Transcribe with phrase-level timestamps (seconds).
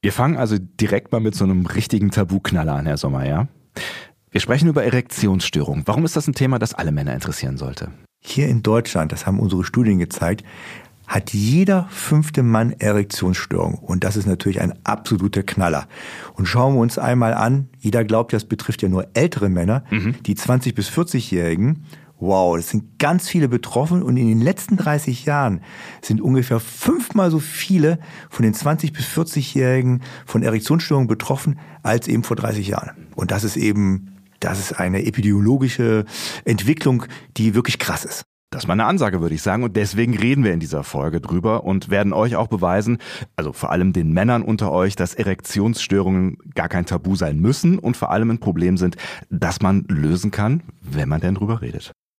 [0.00, 3.48] Wir fangen also direkt mal mit so einem richtigen Tabuknaller an, Herr Sommer, ja?
[4.30, 5.82] Wir sprechen über Erektionsstörungen.
[5.86, 7.90] Warum ist das ein Thema, das alle Männer interessieren sollte?
[8.20, 10.44] Hier in Deutschland, das haben unsere Studien gezeigt,
[11.08, 13.74] hat jeder fünfte Mann Erektionsstörung.
[13.74, 15.88] Und das ist natürlich ein absoluter Knaller.
[16.34, 20.14] Und schauen wir uns einmal an, jeder glaubt, das betrifft ja nur ältere Männer, mhm.
[20.24, 21.86] die 20 bis 40-Jährigen.
[22.20, 25.60] Wow, das sind ganz viele betroffen und in den letzten 30 Jahren
[26.02, 32.24] sind ungefähr fünfmal so viele von den 20 bis 40-Jährigen von Erektionsstörungen betroffen als eben
[32.24, 32.90] vor 30 Jahren.
[33.14, 36.06] Und das ist eben, das ist eine epidemiologische
[36.44, 37.04] Entwicklung,
[37.36, 38.24] die wirklich krass ist.
[38.50, 39.62] Das ist mal eine Ansage, würde ich sagen.
[39.62, 42.98] Und deswegen reden wir in dieser Folge drüber und werden euch auch beweisen,
[43.36, 47.96] also vor allem den Männern unter euch, dass Erektionsstörungen gar kein Tabu sein müssen und
[47.96, 48.96] vor allem ein Problem sind,
[49.30, 51.92] das man lösen kann, wenn man denn drüber redet.